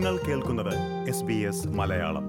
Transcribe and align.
നിങ്ങൾ 0.00 0.18
കേൾക്കുന്നത് 0.18 1.08
S 1.08 1.22
B 1.22 1.34
S 1.34 1.68
Malayalam. 1.68 2.24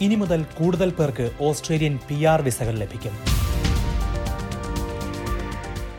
ഇനി 0.00 0.14
മുതൽ 0.14 0.42
കൂടുതൽ 0.42 0.90
പേർക്ക് 0.90 1.30
ഓസ്ട്രേലിയൻ 1.40 1.98
പി 2.08 2.24
ആർ 2.24 2.42
വിസകൾ 2.42 2.74
ലഭിക്കും. 2.74 3.12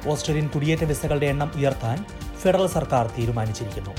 ഓസ്ട്രേലിയൻ 0.08 0.48
കുടിയേറ്റ 0.48 0.84
വിസകളുടെ 0.84 1.26
എണ്ണം 1.26 1.52
ഉയർത്താൻ 1.56 2.06
ഫെഡറൽ 2.38 2.68
സർക്കാർ 2.68 3.12
തീരുമാനിച്ചിരിക്കുന്നു. 3.18 3.96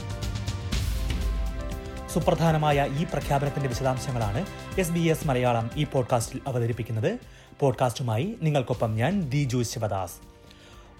സുപ്രധാനമായ 2.08 2.86
ഈ 2.98 3.04
പ്രഖ്യാപനത്തിന്റെ 3.04 3.68
വിശദാംശങ്ങളാണ് 3.68 4.46
എസ് 4.78 4.90
ബി 4.90 5.00
എസ് 5.00 5.28
മലയാളം 5.28 5.70
ഈ 5.76 5.84
പോഡ്കാസ്റ്റിൽ 5.84 6.40
അവതരിപ്പിക്കുന്നത്. 6.46 7.18
പോഡ്കാസ്റ്റുമായി 7.60 8.36
നിങ്ങൾക്കൊപ്പം 8.42 8.94
ഞാൻ 8.94 9.20
ദിജു 9.20 9.62
ശിവദാസ്. 9.62 10.35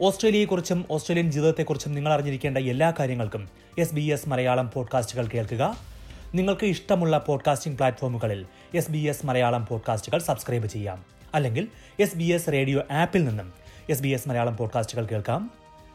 ഓസ്ട്രേലിയയെക്കുറിച്ചും 0.00 0.84
ഓസ്ട്രേലിയൻ 0.90 1.30
ജീവിതത്തെക്കുറിച്ചും 1.30 1.94
നിങ്ങൾ 1.94 2.12
അറിഞ്ഞിരിക്കേണ്ട 2.12 2.58
എല്ലാ 2.58 2.92
കാര്യങ്ങൾക്കും 3.00 3.48
എസ് 3.78 3.94
ബി 3.94 4.00
എസ് 4.00 4.28
മലയാളം 4.28 4.70
പോഡ്കാസ്റ്റുകൾ 4.74 5.26
കേൾക്കുക. 5.26 5.76
നിങ്ങൾക്ക് 6.34 6.66
ഇഷ്ടമുള്ള 6.66 7.18
പോഡ്കാസ്റ്റിംഗ് 7.18 7.76
പ്ലാറ്റ്ഫോമുകളിൽ 7.78 8.46
എസ് 8.74 8.90
ബി 8.90 8.98
എസ് 8.98 9.26
മലയാളം 9.26 9.66
പോഡ്കാസ്റ്റുകൾ 9.66 10.18
സബ്സ്ക്രൈബ് 10.18 10.66
ചെയ്യാം. 10.66 11.04
അല്ലെങ്കിൽ 11.34 11.68
എസ് 12.00 12.16
ബി 12.16 12.24
എസ് 12.24 12.52
റേഡിയോ 12.52 12.82
ആപ്പിൽ 12.90 13.24
നിന്നും 13.24 13.52
എസ് 13.90 14.02
ബി 14.02 14.08
എസ് 14.08 14.28
മലയാളം 14.28 14.56
പോഡ്കാസ്റ്റുകൾ 14.56 15.06
കേൾക്കാം. 15.06 15.50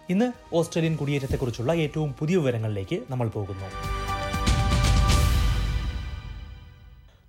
ഇന്ന് 0.09 0.31
ഓസ്ട്രേലിയൻ 0.53 0.95
കുടിയേറ്റത്തെക്കുറിച്ചുള്ള 0.95 1.73
ഏറ്റവും 1.73 2.13
പുതിയ 2.13 2.35
വിവരങ്ങളിലേക്ക് 2.35 2.99
നമ്മൾ 3.09 3.27
പോകുന്നു. 3.27 3.90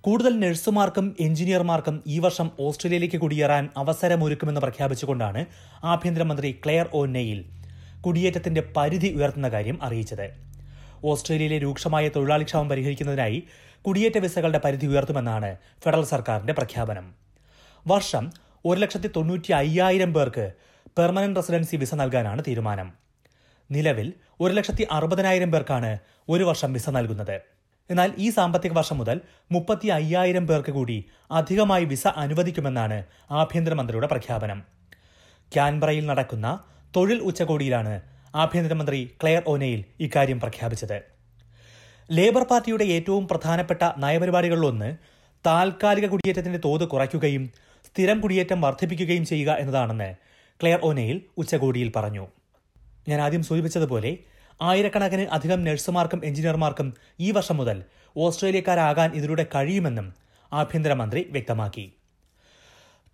കൂടുതൽ 0.05 0.33
നഴ്സുമാർക്കും 0.39 1.05
എഞ്ചിനീയർമാർക്കും 1.25 1.97
ഈ 2.13 2.15
വർഷം 2.23 2.47
ഓസ്ട്രേലിയയിലേക്ക് 2.59 3.17
കുടിയേറാൻ 3.17 3.69
അവസരമൊരുക്കുമെന്ന് 3.81 4.61
പ്രഖ്യാപിച്ചുകൊണ്ടാണ് 4.61 5.41
ആഭ്യന്തരമന്ത്രി 5.91 6.49
ക്ലെയർ 6.63 6.87
ഒ 6.99 7.01
നെയിൽ 7.13 7.39
കുടിയേറ്റത്തിന്റെ 8.05 8.61
പരിധി 8.77 9.09
ഉയർത്തുന്ന 9.17 9.49
കാര്യം 9.53 9.77
അറിയിച്ചത്. 9.83 10.25
ഓസ്ട്രേലിയയിലെ 11.11 11.59
രൂക്ഷമായ 11.65 12.09
തൊഴിലാളിക്ഷാമം 12.15 12.67
പരിഹരിക്കുന്നതിനായി 12.69 13.39
കുടിയേറ്റ 13.85 14.17
വിസകളുടെ 14.25 14.61
പരിധി 14.65 14.89
ഉയർത്തുമെന്നാണ് 14.91 15.51
ഫെഡറൽ 15.85 16.03
സർക്കാരിന്റെ 16.13 16.53
പ്രഖ്യാപനം. 16.59 17.07
വർഷം 17.87 18.27
ഒരു 18.65 18.77
ലക്ഷത്തി 18.79 19.11
തൊണ്ണൂറ്റി 19.15 19.51
അയ്യായിരം 19.61 20.13
പേർക്ക് 20.13 20.45
പെർമനന്റ് 20.97 21.39
റെസിഡൻസി 21.39 21.75
വിസ 21.75 21.93
നൽകാനാണ് 22.03 22.41
തീരുമാനം. 22.47 22.89
നിലവിൽ 23.69 24.07
ഒരു 24.43 24.53
ലക്ഷത്തി 24.53 24.83
അറുപതിനായിരം 24.91 25.51
പേർക്കാണ് 25.51 25.93
ഒരു 26.29 26.43
വർഷം 26.43 26.73
വിസ 26.73 26.89
നൽകുന്നത്. 26.89 27.37
എന്നാൽ 27.93 28.11
ഈ 28.17 28.27
സാമ്പത്തിക 28.29 28.73
വർഷം 28.77 28.97
മുതൽ 28.97 29.17
മുപ്പത്തി 29.51 29.87
അയ്യായിരം 29.97 30.45
പേർക്ക് 30.49 30.71
കൂടി 30.77 30.97
അധികമായി 31.39 31.85
വിസ 31.85 32.05
അനുവദിക്കുമെന്നാണ് 32.23 32.97
ആഭ്യന്തരമന്ത്രിയുടെ 33.41 34.07
പ്രഖ്യാപനം. 34.13 34.59
ക്യാൻബറയിൽ 35.51 36.05
നടക്കുന്ന 36.11 36.47
തൊഴിൽ 36.95 37.19
ഉച്ചകോടിയിലാണ് 37.29 37.93
ആഭ്യന്തരമന്ത്രി 38.43 38.99
ക്ലെയർ 39.21 39.43
ഓനയിൽ 39.47 39.81
ഇക്കാര്യം 40.05 40.39
പ്രഖ്യാപിച്ചത്. 40.39 40.97
ലേബർ 42.09 42.43
പാർട്ടിയുടെ 42.43 42.85
ഏറ്റവും 42.95 43.23
പ്രധാനപ്പെട്ട 43.31 43.83
നയപരിപാടികളിലൊന്ന് 44.03 44.89
താൽക്കാലിക 45.45 46.05
കുടിയേറ്റത്തിന്റെ 46.13 46.59
തോത് 46.65 46.85
കുറയ്ക്കുകയും 46.93 47.43
സ്ഥിരം 47.87 48.17
കുടിയേറ്റം 48.23 48.59
വർദ്ധിപ്പിക്കുകയും 48.65 49.25
ചെയ്യുക 49.25 49.51
എന്നതാണെന്ന് 49.61 50.09
ക്ലെയർ 50.59 50.79
ഓനയിൽ 50.89 51.17
ഉച്ചകോടിയിൽ 51.41 51.89
പറഞ്ഞു. 51.95 52.25
ഞാൻ 53.09 53.19
ആദ്യം 53.21 53.43
സൂചിപ്പിച്ചതുപോലെ 53.43 54.11
ആയിരക്കണക്കിന് 54.61 55.27
അധികം 55.27 55.63
നഴ്സുമാർക്കും 55.63 56.25
എഞ്ചിനീയർമാർക്കും 56.25 56.93
ഈ 57.19 57.31
വർഷം 57.31 57.57
മുതൽ 57.57 57.83
ഓസ്ട്രേലിയക്കാരാകാൻ 58.17 59.11
ഇതിലൂടെ 59.11 59.45
കഴിയുമെന്നും 59.55 60.13
ആഭ്യന്തരമന്ത്രി 60.53 61.27
വ്യക്തമാക്കി. 61.31 61.93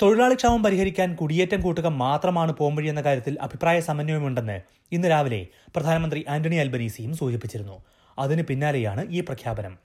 തൊഴിലാളി 0.02 0.36
ക്ഷാമം 0.36 0.64
പരിഹരിക്കാൻ 0.64 1.16
കുടിയേറ്റം 1.16 1.62
കൂട്ടുക 1.62 1.88
മാത്രമാണ് 1.88 2.52
പോംവഴി 2.52 2.88
എന്ന 2.88 3.02
കാര്യത്തിൽ 3.02 3.38
അഭിപ്രായ 3.42 3.80
സമന്വയമുണ്ടെന്ന് 3.80 4.62
ഇന്ന് 4.92 5.08
രാവിലെ 5.08 5.48
പ്രധാനമന്ത്രി 5.76 6.26
ആന്റണി 6.30 6.56
അൽബനീസിയും 6.56 7.18
സൂചിപ്പിച്ചിരുന്നു. 7.18 7.84
അതിന് 8.20 8.42
പിന്നാലെയാണ് 8.42 9.06
ഈ 9.10 9.22
പ്രഖ്യാപനം. 9.22 9.80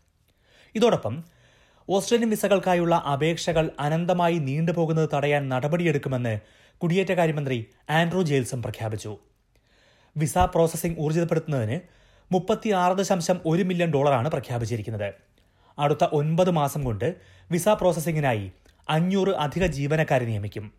ഇതോടൊപ്പം 0.75 1.25
ഓസ്ട്രേലിയൻ 1.88 2.31
വിസകൾക്കായുള്ള 2.31 2.94
അപേക്ഷകൾ 2.94 3.70
അനന്തമായി 3.81 4.34
നീണ്ടുപോകുന്നത് 4.34 5.09
തടയാൻ 5.14 5.48
നടപടിയെടുക്കുമെന്ന് 5.48 6.38
കുടിയേറ്റകാര്യമന്ത്രി 6.82 7.66
ആൻഡ്രൂ 7.91 8.22
ജെയിൽസും 8.22 8.62
പ്രഖ്യാപിച്ചു. 8.62 9.19
വിസ 10.16 10.38
പ്രോസസ്സിംഗ് 10.38 10.98
ഊർജിതപ്പെടുത്തുന്നതിന് 10.98 11.80
മുപ്പത്തി 12.32 12.69
ആറ് 12.70 12.97
ദശാംശം 12.97 13.41
ഒരു 13.47 13.62
മില്യൺ 13.62 13.91
ഡോളറാണ് 13.91 14.28
പ്രഖ്യാപിച്ചിരിക്കുന്നത്. 14.28 15.14
അടുത്ത 15.78 16.04
ഒൻപത് 16.12 16.50
മാസം 16.50 16.84
കൊണ്ട് 16.84 17.14
വിസ 17.50 17.69
പ്രോസസ്സിംഗിനായി 17.69 18.52
അഞ്ഞൂറ് 18.88 19.28
അധിക 19.28 19.66
ജീവനക്കാരെ 19.66 20.25
നിയമിക്കും. 20.25 20.72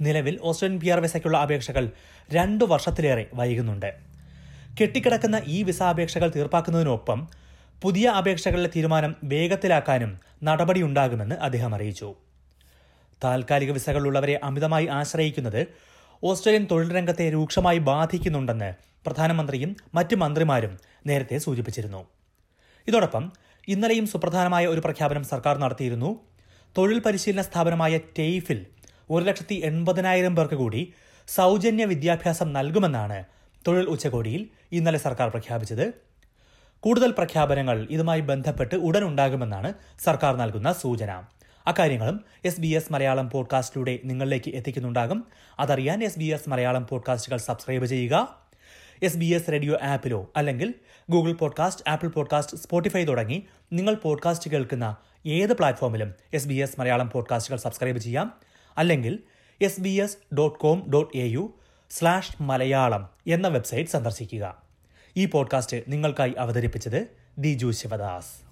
നിലവിൽ 0.00 0.38
ഓസ്ട്രേലിയൻ 0.42 0.80
പി 0.80 0.88
ആർ 0.88 1.00
വിസയ്ക്കുള്ള 1.00 1.38
അപേക്ഷകൾ 1.38 1.90
രണ്ടു 2.32 2.64
വർഷത്തിലേറെ 2.64 3.26
വൈകുന്നുണ്ട്. 3.34 3.94
കെട്ടിക്കിടക്കുന്ന 4.80 5.42
ഈ 5.46 5.62
വിസ 5.62 5.82
അപേക്ഷകൾ 5.82 6.32
തീർപ്പാക്കുന്നതിനൊപ്പം 6.36 7.28
പുതിയ 7.82 8.08
അപേക്ഷകളിലെ 8.08 8.70
തീരുമാനം 8.76 9.16
വേഗത്തിലാക്കാനും 9.24 10.20
നടപടിയുണ്ടാകുമെന്ന് 10.44 11.34
അദ്ദേഹം 11.34 11.74
അറിയിച്ചു. 11.74 12.14
താൽക്കാലിക 13.24 13.70
വിസകളുള്ളവരെ 13.70 14.40
അമിതമായി 14.42 14.86
ആശ്രയിക്കുന്നത് 14.86 15.66
ഓസ്ട്രേലിയൻ 16.22 16.64
തൊഴിൽ 16.70 16.96
രംഗത്തെ 16.96 17.24
രൂക്ഷമായി 17.30 17.78
ബാധിക്കുന്നുണ്ടെന്ന് 17.78 18.68
പ്രധാനമന്ത്രിയും 19.06 19.70
മറ്റ് 19.94 20.16
മന്ത്രിമാരും 20.16 20.74
നേരത്തെ 21.06 21.38
സൂചിപ്പിച്ചിരുന്നു. 21.38 22.02
ഇതോടൊപ്പം 22.88 23.24
ഇന്നലെയും 23.68 24.06
സുപ്രധാനമായ 24.06 24.66
ഒരു 24.66 24.80
പ്രഖ്യാപനം 24.80 25.24
സർക്കാർ 25.24 25.58
നടത്തിയിരുന്നു. 25.58 26.10
തൊഴിൽ 26.78 26.98
പരിശീലന 27.06 27.42
സ്ഥാപനമായ 27.42 27.98
ടെയ്ഫിൽ 28.18 28.60
ഒരു 29.10 29.24
ലക്ഷത്തി 29.24 29.54
എൺപതിനായിരം 29.54 30.36
പേർക്ക് 30.36 30.54
കൂടി 30.54 30.82
സൗജന്യ 31.28 31.84
വിദ്യാഭ്യാസം 31.84 32.52
നൽകുമെന്നാണ് 32.52 33.18
തൊഴിൽ 33.66 33.86
ഉച്ചകോടിയിൽ 33.94 34.42
ഇന്നലെ 34.72 34.98
സർക്കാർ 34.98 35.28
പ്രഖ്യാപിച്ചത്. 35.28 35.86
കൂടുതൽ 36.82 37.10
പ്രഖ്യാപനങ്ങൾ 37.18 37.86
ഇതുമായി 37.90 38.20
ബന്ധപ്പെട്ട് 38.20 38.76
ഉടൻ 38.88 39.04
ഉണ്ടാകുമെന്നാണ് 39.04 39.70
സർക്കാർ 40.06 40.36
നൽകുന്ന 40.36 40.72
സൂചന. 40.72 41.10
അക്കാര്യങ്ങളും 41.66 42.24
എസ് 42.44 42.60
ബി 42.60 42.66
എസ് 42.66 42.92
മലയാളം 42.92 43.30
പോഡ്കാസ്റ്റിലൂടെ 43.30 43.98
നിങ്ങളിലേക്ക് 44.04 44.50
എത്തിക്കുന്നുണ്ടാകും. 44.50 45.26
അതറിയാൻ 45.58 46.04
എസ് 46.04 46.18
ബി 46.18 46.24
എസ് 46.24 46.48
മലയാളം 46.48 46.86
പോഡ്കാസ്റ്റുകൾ 46.86 47.36
സബ്സ്ക്രൈബ് 47.36 47.84
ചെയ്യുക. 47.84 48.42
എസ് 49.02 49.16
ബി 49.16 49.26
എസ് 49.26 49.52
റേഡിയോ 49.52 49.78
ആപ്പിലോ 49.82 50.30
അല്ലെങ്കിൽ 50.36 50.74
Google 51.10 51.32
podcast 51.32 51.84
Apple 51.88 52.08
podcast 52.08 52.56
Spotify 52.56 53.04
തുടങ്ങി 53.04 53.46
നിങ്ങൾ 53.72 53.94
പോഡ്കാസ്റ്റ് 53.94 54.50
കേൾക്കുന്ന 54.50 54.96
ഏത് 55.26 55.52
പ്ലാറ്റ്ഫോമിലും 55.52 56.14
എസ് 56.34 56.48
ബി 56.48 56.54
എസ് 56.54 56.80
മലയാളം 56.80 57.10
പോഡ്കാസ്റ്റുകൾ 57.10 57.56
സബ്സ്ക്രൈബ് 57.56 57.98
ചെയ്യാം. 57.98 58.40
അല്ലെങ്കിൽ 58.76 59.18
S 59.62 59.80
B 59.80 59.88
S 59.88 60.34
dot 60.34 60.58
com 60.58 60.90
dot 60.90 61.16
A 61.16 61.26
U 61.26 61.58
slash 61.90 62.42
Malayalam 62.42 63.08
എന്ന 63.26 63.48
വെബ്സൈറ്റ് 63.48 63.90
സന്ദർശിക്കുക. 63.90 64.62
ഈ 65.16 65.26
പോഡ്കാസ്റ്റ് 65.26 65.76
നിങ്ങൾക്കായി 65.88 66.34
അവതരിപ്പിച്ചത് 66.38 67.08
ദിജു 67.38 67.70
ശിവദാസ്. 67.70 68.51